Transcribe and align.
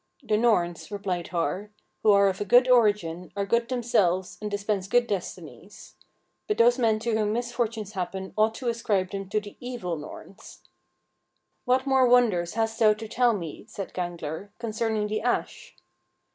"The 0.23 0.35
Norns," 0.35 0.89
replied 0.89 1.27
Har, 1.27 1.69
"who 2.01 2.09
are 2.09 2.27
of 2.27 2.41
a 2.41 2.43
good 2.43 2.67
origin, 2.67 3.31
are 3.37 3.45
good 3.45 3.69
themselves, 3.69 4.39
and 4.41 4.49
dispense 4.49 4.87
good 4.87 5.05
destinies. 5.05 5.93
But 6.47 6.57
those 6.57 6.79
men 6.79 6.97
to 7.01 7.11
whom 7.15 7.33
misfortunes 7.33 7.91
happen 7.91 8.33
ought 8.35 8.55
to 8.55 8.67
ascribe 8.69 9.11
them 9.11 9.29
to 9.29 9.39
the 9.39 9.57
evil 9.59 9.97
Norns." 9.97 10.61
17. 10.63 10.65
"What 11.65 11.85
more 11.85 12.07
wonders 12.07 12.55
hast 12.55 12.79
thou 12.79 12.95
to 12.95 13.07
tell 13.07 13.33
me," 13.33 13.63
said 13.67 13.93
Gangler, 13.93 14.49
"concerning 14.57 15.05
the 15.05 15.21
ash?" 15.21 15.75